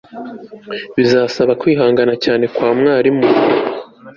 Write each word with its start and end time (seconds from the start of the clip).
Bizasaba 0.95 1.51
kwihangana 1.61 2.13
cyane 2.23 2.43
kwa 2.53 2.69
mwarimu 2.77 3.27